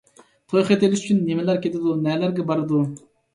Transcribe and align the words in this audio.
توي 0.53 0.63
خېتى 0.69 0.87
ئېلىش 0.87 1.03
ئۈچۈن 1.03 1.19
نېمىلەر 1.27 1.59
كېتىدۇ؟ 1.67 1.93
نەلەرگە 2.09 2.49
بارىدۇ؟ 2.49 2.83